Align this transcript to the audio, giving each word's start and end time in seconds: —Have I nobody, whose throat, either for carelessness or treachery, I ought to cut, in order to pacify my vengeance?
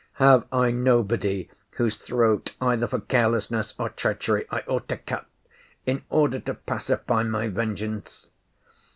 —Have 0.13 0.47
I 0.51 0.71
nobody, 0.71 1.47
whose 1.77 1.95
throat, 1.97 2.55
either 2.59 2.87
for 2.87 3.01
carelessness 3.01 3.75
or 3.77 3.89
treachery, 3.89 4.47
I 4.49 4.61
ought 4.61 4.89
to 4.89 4.97
cut, 4.97 5.27
in 5.85 6.01
order 6.09 6.39
to 6.39 6.55
pacify 6.55 7.21
my 7.21 7.49
vengeance? 7.49 8.27